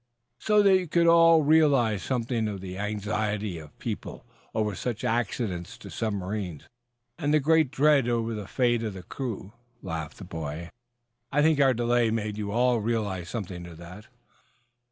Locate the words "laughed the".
9.83-10.23